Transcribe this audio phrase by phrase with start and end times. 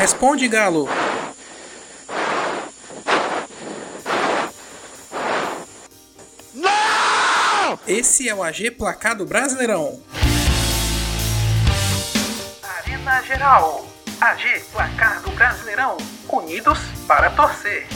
[0.00, 0.88] Responde, Galo.
[6.54, 7.78] Não!
[7.86, 10.02] Esse é o AG Placado Brasileirão.
[12.62, 13.86] Arena Geral.
[14.18, 15.98] AG Placado Brasileirão.
[16.30, 17.86] Unidos para torcer.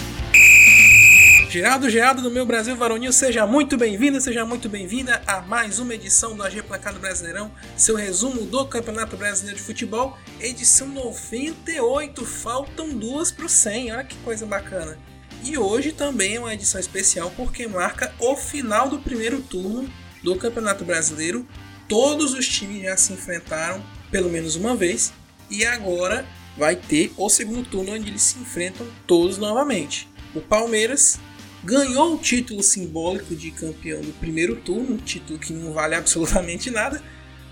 [1.55, 5.95] Geraldo Geraldo do meu Brasil Varonil, seja muito bem-vindo, seja muito bem-vinda a mais uma
[5.95, 12.89] edição do AG Placado Brasileirão, seu resumo do Campeonato Brasileiro de Futebol, edição 98, faltam
[12.89, 14.99] duas para o 100, olha que coisa bacana.
[15.45, 19.89] E hoje também é uma edição especial porque marca o final do primeiro turno
[20.25, 21.47] do Campeonato Brasileiro.
[21.89, 23.81] Todos os times já se enfrentaram
[24.11, 25.13] pelo menos uma vez
[25.49, 26.27] e agora
[26.59, 30.09] vai ter o segundo turno onde eles se enfrentam todos novamente.
[30.35, 31.21] O Palmeiras
[31.65, 37.03] ganhou o título simbólico de campeão do primeiro turno, título que não vale absolutamente nada,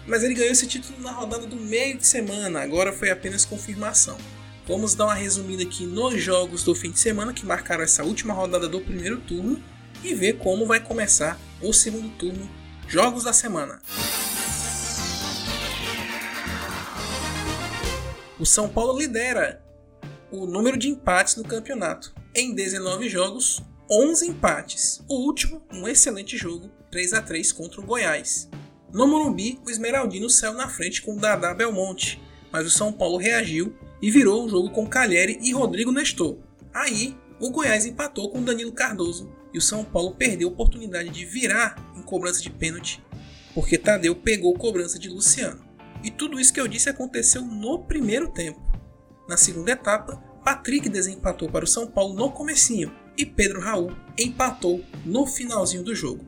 [0.07, 4.19] mas ele ganhou esse título na rodada do meio de semana, agora foi apenas confirmação.
[4.67, 8.35] Vamos dar uma resumida aqui nos jogos do fim de semana que marcaram essa última
[8.35, 9.61] rodada do primeiro turno
[10.05, 12.49] e ver como vai começar o segundo turno,
[12.87, 13.81] jogos da semana.
[18.39, 19.63] O São Paulo lidera
[20.31, 22.13] o número de empates no campeonato.
[22.35, 23.63] Em 19 jogos,
[23.95, 25.03] 11 empates.
[25.07, 28.49] O último, um excelente jogo, 3 a 3 contra o Goiás.
[28.91, 32.19] No Morumbi, o Esmeraldino saiu na frente com o Dadá Belmonte,
[32.51, 36.39] mas o São Paulo reagiu e virou o jogo com Calheri e Rodrigo Nestor.
[36.73, 41.27] Aí, o Goiás empatou com Danilo Cardoso e o São Paulo perdeu a oportunidade de
[41.27, 43.05] virar em cobrança de pênalti,
[43.53, 45.63] porque Tadeu pegou cobrança de Luciano.
[46.03, 48.59] E tudo isso que eu disse aconteceu no primeiro tempo.
[49.29, 54.85] Na segunda etapa, Patrick desempatou para o São Paulo no comecinho e Pedro Raul empatou
[55.05, 56.27] no finalzinho do jogo.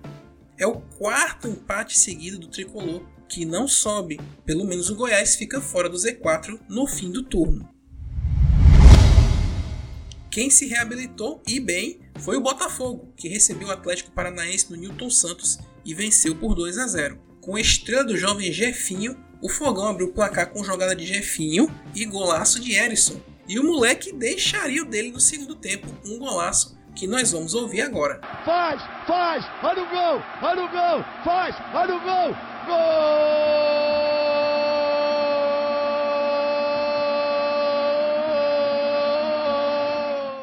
[0.59, 5.61] É o quarto empate seguido do tricolor que não sobe, pelo menos o Goiás fica
[5.61, 7.69] fora do Z4 no fim do turno.
[10.31, 15.11] Quem se reabilitou e bem foi o Botafogo, que recebeu o Atlético Paranaense no Newton
[15.11, 17.21] Santos e venceu por 2 a 0.
[17.41, 21.69] Com a estrela do jovem Jefinho, o Fogão abriu o placar com jogada de Jefinho
[21.95, 23.21] e golaço de Erisson.
[23.47, 27.83] E o moleque deixaria o dele no segundo tempo, um golaço que nós vamos ouvir
[27.83, 28.21] agora.
[28.45, 34.05] Faz, faz, olha o gol, olha o gol, faz, olha o gol, gol!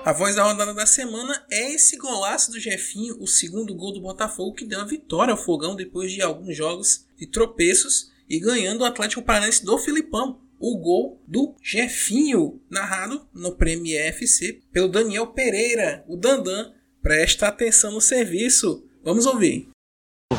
[0.03, 4.01] A voz da rodada da semana é esse golaço do Jefinho, o segundo gol do
[4.01, 8.81] Botafogo que deu a vitória ao Fogão depois de alguns jogos de tropeços e ganhando
[8.81, 10.41] o Atlético Paranaense do Filipão.
[10.61, 16.72] O gol do Jefinho, narrado no Prêmio FC pelo Daniel Pereira, o Dandan.
[17.01, 18.85] Presta atenção no serviço.
[19.03, 19.69] Vamos ouvir.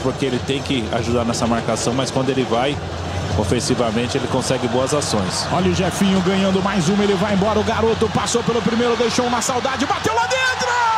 [0.00, 2.76] Porque ele tem que ajudar nessa marcação, mas quando ele vai
[3.36, 5.44] ofensivamente, ele consegue boas ações.
[5.52, 7.58] Olha o Jefinho ganhando mais uma, ele vai embora.
[7.58, 10.91] O garoto passou pelo primeiro, deixou uma saudade, bateu lá dentro!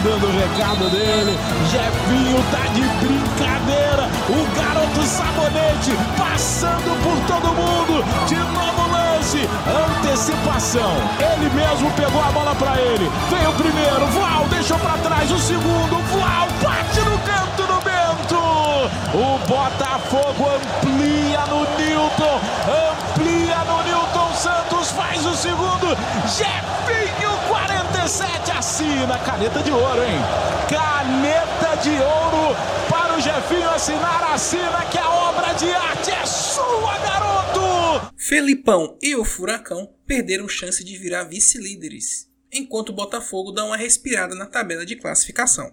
[0.00, 1.38] Mandando o recado dele.
[1.70, 4.08] Jefinho tá de brincadeira.
[4.28, 8.04] O garoto sabonete passando por todo mundo.
[8.26, 9.48] De novo lance.
[10.00, 10.92] Antecipação.
[11.20, 13.10] Ele mesmo pegou a bola pra ele.
[13.30, 14.06] Veio o primeiro.
[14.06, 15.30] Vlau deixou pra trás.
[15.30, 15.98] O segundo.
[16.12, 18.40] Vlau bate no canto do Bento.
[19.14, 22.40] O Botafogo amplia no Newton.
[23.14, 24.90] Amplia no Newton Santos.
[24.92, 25.96] Faz o segundo.
[26.26, 26.99] Jefinho
[28.10, 29.18] 47 assina.
[29.24, 30.18] Caneta de ouro, hein?
[30.68, 32.56] Caneta de ouro
[32.88, 34.32] para o Jefinho assinar.
[34.32, 38.12] Assina que a obra de arte é sua, garoto!
[38.16, 44.34] Felipão e o Furacão perderam chance de virar vice-líderes, enquanto o Botafogo dá uma respirada
[44.34, 45.72] na tabela de classificação.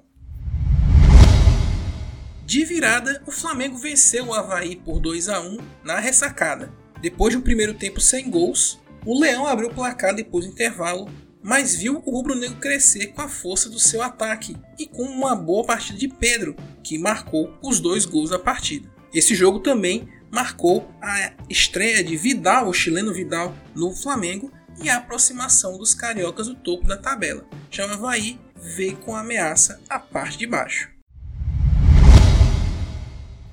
[2.46, 6.72] De virada, o Flamengo venceu o Havaí por 2 a 1 na ressacada.
[7.02, 11.10] Depois de um primeiro tempo sem gols, o Leão abriu o placar depois do intervalo
[11.44, 15.66] mas viu o rubro-negro crescer com a força do seu ataque e com uma boa
[15.66, 18.90] partida de Pedro, que marcou os dois gols da partida.
[19.14, 24.52] Esse jogo também marcou a estreia de Vidal, o chileno Vidal, no Flamengo
[24.82, 27.46] e a aproximação dos cariocas do topo da tabela.
[27.72, 30.97] Já o Havaí veio com ameaça à parte de baixo.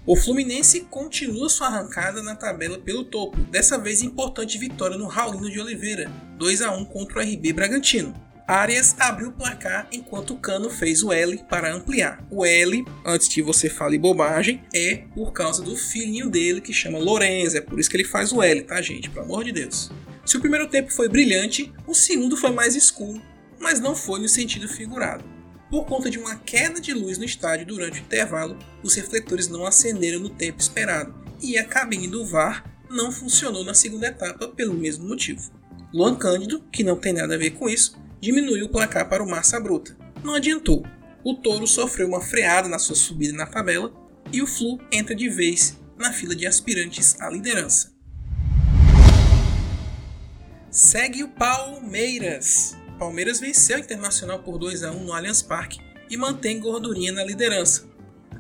[0.06, 5.50] O Fluminense continua sua arrancada na tabela pelo topo, dessa vez importante vitória no Raulino
[5.50, 8.14] de Oliveira, 2 a 1 contra o RB Bragantino.
[8.46, 12.22] Arias abriu o placar enquanto o Cano fez o L para ampliar.
[12.30, 16.98] O L, antes que você fale bobagem, é por causa do filhinho dele que chama
[16.98, 19.08] Lorenzo, é por isso que ele faz o L, tá gente?
[19.08, 19.90] Pelo amor de Deus.
[20.26, 23.22] Se o primeiro tempo foi brilhante, o segundo foi mais escuro,
[23.58, 25.33] mas não foi no sentido figurado.
[25.70, 29.66] Por conta de uma queda de luz no estádio durante o intervalo, os refletores não
[29.66, 34.74] acenderam no tempo esperado e a cabine do VAR não funcionou na segunda etapa pelo
[34.74, 35.50] mesmo motivo.
[35.92, 39.28] Luan Cândido, que não tem nada a ver com isso, diminuiu o placar para o
[39.28, 39.96] Massa Bruta.
[40.22, 40.84] Não adiantou.
[41.22, 43.92] O Touro sofreu uma freada na sua subida na tabela
[44.32, 47.92] e o Flu entra de vez na fila de aspirantes à liderança.
[50.70, 52.76] Segue o Palmeiras.
[52.98, 57.24] Palmeiras venceu o Internacional por 2 a 1 no Allianz Parque e mantém gordurinha na
[57.24, 57.88] liderança.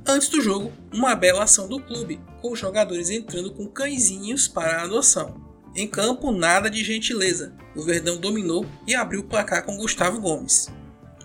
[0.06, 4.78] Antes do jogo, uma bela ação do clube, com os jogadores entrando com cãezinhos para
[4.78, 5.42] a adoção.
[5.74, 7.54] Em campo, nada de gentileza.
[7.74, 10.68] O Verdão dominou e abriu o placar com Gustavo Gomes.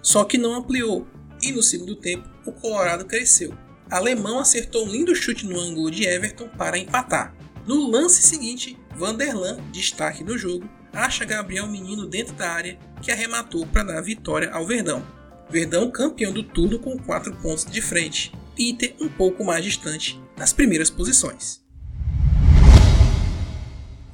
[0.02, 1.06] Só que não ampliou,
[1.42, 3.54] e no segundo tempo o Colorado cresceu.
[3.92, 7.36] Alemão acertou um lindo chute no ângulo de Everton para empatar.
[7.68, 13.66] No lance seguinte, Vanderlan, destaque do jogo, acha Gabriel Menino dentro da área que arrematou
[13.66, 15.06] para dar vitória ao Verdão.
[15.50, 20.54] Verdão campeão do tudo com 4 pontos de frente, Inter um pouco mais distante nas
[20.54, 21.62] primeiras posições.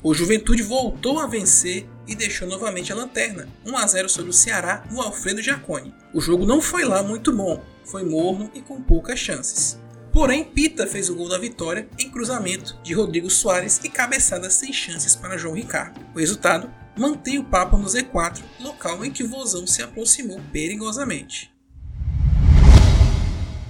[0.04, 4.34] O Juventude voltou a vencer e deixou novamente a lanterna, 1 a 0 sobre o
[4.34, 5.92] Ceará no Alfredo Jaconi.
[6.14, 9.80] O jogo não foi lá muito bom, foi morno e com poucas chances.
[10.16, 14.72] Porém, Pita fez o gol da vitória em cruzamento de Rodrigo Soares e cabeçada sem
[14.72, 16.00] chances para João Ricardo.
[16.16, 21.54] O resultado mantém o papo no Z4, local em que o Vozão se aproximou perigosamente.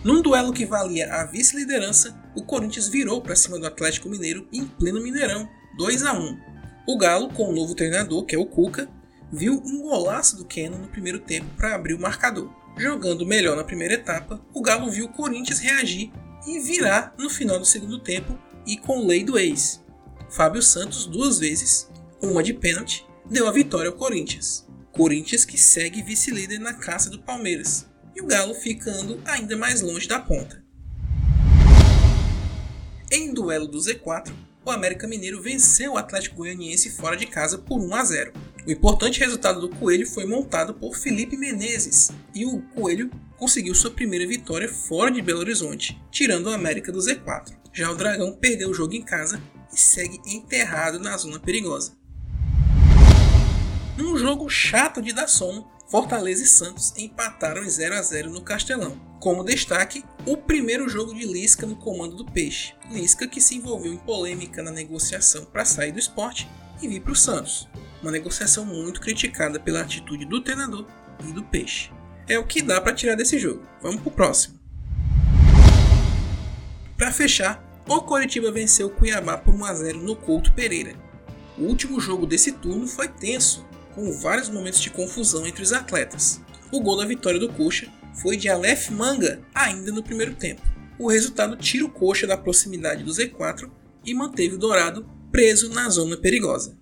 [0.03, 4.67] Num duelo que valia a vice-liderança, o Corinthians virou para cima do Atlético Mineiro em
[4.67, 5.49] pleno Mineirão
[5.79, 6.39] 2 a 1.
[6.87, 8.87] O Galo, com o novo treinador, que é o Cuca,
[9.33, 12.53] viu um golaço do Keno no primeiro tempo para abrir o marcador.
[12.77, 16.11] Jogando melhor na primeira etapa, o Galo viu o Corinthians reagir
[16.45, 19.83] e virar no final do segundo tempo e com lei do ex.
[20.29, 21.89] Fábio Santos duas vezes,
[22.21, 24.65] uma de pênalti, deu a vitória ao Corinthians.
[24.91, 30.07] Corinthians que segue vice-líder na caça do Palmeiras e o Galo ficando ainda mais longe
[30.07, 30.63] da ponta.
[33.11, 34.31] Em duelo do Z4,
[34.65, 38.33] o América Mineiro venceu o Atlético Goianiense fora de casa por 1 a 0.
[38.65, 43.11] O importante resultado do Coelho foi montado por Felipe Menezes e o Coelho
[43.45, 47.55] conseguiu sua primeira vitória fora de Belo Horizonte, tirando o América do Z4.
[47.71, 49.39] Já o Dragão perdeu o jogo em casa
[49.71, 51.91] e segue enterrado na zona perigosa.
[53.95, 58.41] Num jogo chato de dar sono, Fortaleza e Santos empataram em 0 a 0 no
[58.41, 58.99] Castelão.
[59.19, 62.73] Como destaque, o primeiro jogo de Lisca no comando do Peixe.
[62.89, 66.49] Lisca que se envolveu em polêmica na negociação para sair do esporte
[66.81, 67.69] e vir para o Santos.
[68.01, 70.87] Uma negociação muito criticada pela atitude do treinador
[71.23, 71.91] e do Peixe.
[72.27, 73.61] É o que dá para tirar desse jogo.
[73.81, 74.59] Vamos pro próximo.
[76.97, 80.95] Para fechar, o Coritiba venceu o Cuiabá por 1 a 0 no Couto Pereira.
[81.57, 86.41] O último jogo desse turno foi tenso, com vários momentos de confusão entre os atletas.
[86.71, 87.87] O gol da vitória do Coxa
[88.21, 90.61] foi de Aleph Manga ainda no primeiro tempo.
[90.97, 93.69] O resultado tira o Coxa da proximidade do Z4
[94.03, 96.75] e manteve o Dourado preso na zona perigosa.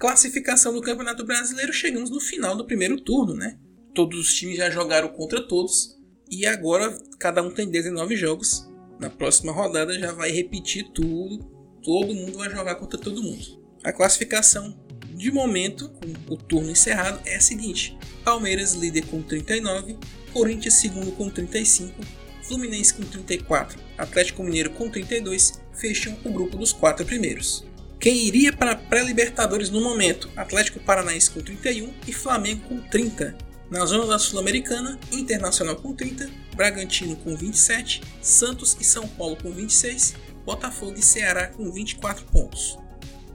[0.00, 3.58] Classificação do Campeonato Brasileiro, chegamos no final do primeiro turno, né?
[3.94, 5.94] Todos os times já jogaram contra todos
[6.30, 8.66] e agora cada um tem 19 jogos.
[8.98, 13.62] Na próxima rodada já vai repetir tudo todo mundo vai jogar contra todo mundo.
[13.84, 14.74] A classificação
[15.14, 19.98] de momento, com o turno encerrado, é a seguinte: Palmeiras líder com 39,
[20.32, 21.94] Corinthians segundo com 35,
[22.42, 27.68] Fluminense com 34, Atlético Mineiro com 32 fecham o grupo dos quatro primeiros.
[28.00, 30.30] Quem iria para a pré-Libertadores no momento?
[30.34, 33.36] Atlético Paranaense com 31 e Flamengo com 30.
[33.70, 39.50] Na zona da Sul-Americana, Internacional com 30, Bragantino com 27, Santos e São Paulo com
[39.50, 40.14] 26
[40.46, 42.78] Botafogo e Ceará com 24 pontos.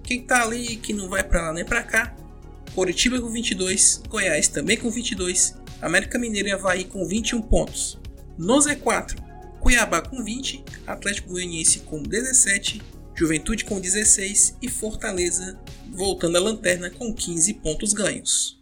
[0.04, 2.16] Quem tá ali que não vai para lá nem para cá?
[2.74, 8.00] Coritiba com 22, Goiás também com 22, América Mineiro e Havaí com 21 pontos.
[8.36, 9.16] No Z4,
[9.60, 12.82] Cuiabá com 20, Atlético Goianiense com 17,
[13.16, 15.58] Juventude com 16 e Fortaleza
[15.90, 18.62] voltando à lanterna com 15 pontos ganhos.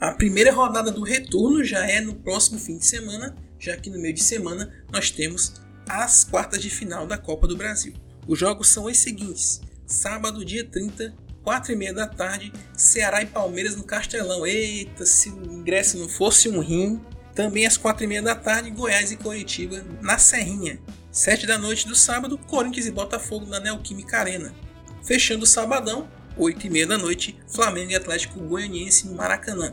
[0.00, 4.00] A primeira rodada do retorno já é no próximo fim de semana, já que no
[4.00, 5.54] meio de semana nós temos
[5.88, 7.94] as quartas de final da Copa do Brasil.
[8.26, 13.26] Os jogos são os seguintes: sábado, dia 30, 4 e meia da tarde, Ceará e
[13.26, 14.44] Palmeiras no Castelão.
[14.44, 17.00] Eita, se o ingresso não fosse um rim.
[17.40, 20.78] Também às 4 e meia da tarde, Goiás e Coritiba na Serrinha.
[21.10, 24.54] 7 da noite do sábado, Corinthians e Botafogo na Neoquímica Arena.
[25.02, 26.06] Fechando o sabadão,
[26.36, 29.72] 8 e meia da noite, Flamengo e Atlético Goianiense no Maracanã.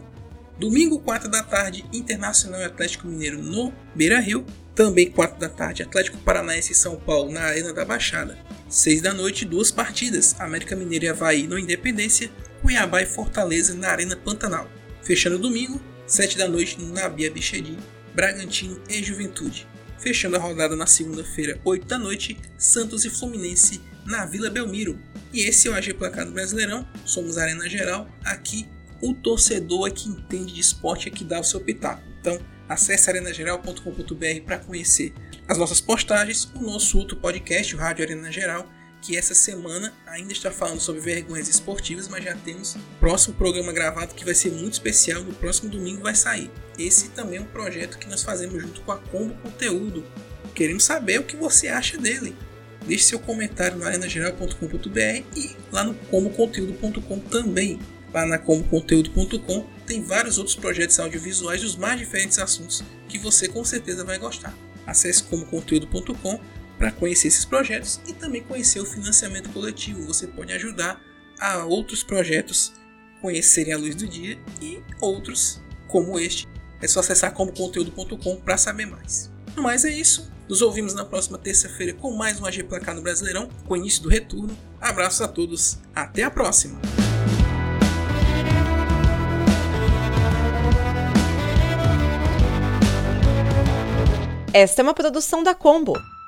[0.57, 4.45] Domingo, 4 da tarde, Internacional e Atlético Mineiro no Beira Rio.
[4.73, 8.37] Também 4 da tarde, Atlético Paranaense e São Paulo na Arena da Baixada.
[8.69, 12.31] 6 da noite, duas partidas, América Mineiro e Havaí no Independência,
[12.61, 14.69] Cuiabá e Fortaleza na Arena Pantanal.
[15.03, 17.77] Fechando domingo, 7 da noite, na Bia Bichedi,
[18.15, 19.67] Bragantino e Juventude.
[19.99, 24.97] Fechando a rodada na segunda-feira, 8 da noite, Santos e Fluminense na Vila Belmiro.
[25.33, 28.65] E esse é o AG Placado Brasileirão, somos Arena Geral, aqui
[29.01, 32.01] o torcedor é que entende de esporte é que dá o seu pitaco.
[32.21, 35.13] Então, acesse arenageral.com.br para conhecer
[35.47, 38.67] as nossas postagens, o nosso outro podcast, o Rádio Arena Geral,
[39.01, 43.71] que essa semana ainda está falando sobre vergonhas esportivas, mas já temos o próximo programa
[43.71, 46.51] gravado que vai ser muito especial, no próximo domingo vai sair.
[46.77, 50.05] Esse também é um projeto que nós fazemos junto com a Combo Conteúdo.
[50.53, 52.35] Queremos saber o que você acha dele.
[52.85, 57.79] Deixe seu comentário no arenageral.com.br e lá no comboconteúdo.com também
[58.13, 63.63] lá na comboconteúdo.com tem vários outros projetos audiovisuais dos mais diferentes assuntos que você com
[63.63, 64.55] certeza vai gostar.
[64.85, 66.39] Acesse comboconteúdo.com
[66.77, 70.05] para conhecer esses projetos e também conhecer o financiamento coletivo.
[70.05, 71.01] Você pode ajudar
[71.39, 72.73] a outros projetos
[73.21, 76.47] conhecerem a luz do dia e outros como este.
[76.81, 79.31] É só acessar comboconteúdo.com para saber mais.
[79.55, 80.31] No mais é isso.
[80.47, 84.01] Nos ouvimos na próxima terça-feira com mais um AG Placar no Brasileirão, com o início
[84.03, 84.57] do retorno.
[84.79, 86.79] Abraços a todos, até a próxima!
[94.53, 95.93] Esta é uma produção da Combo.